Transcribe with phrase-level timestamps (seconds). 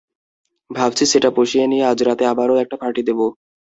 [0.71, 3.19] ভাবছি, সেটা পুষিয়ে নিতে আজ রাতে আবারও একটা পার্টি দেব।